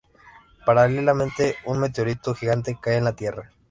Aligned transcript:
Paralelamente 0.65 1.57
un 1.65 1.77
meteorito 1.77 2.33
gigante 2.33 2.75
cae 2.81 2.97
en 2.97 3.03
la 3.03 3.13
tierra. 3.13 3.51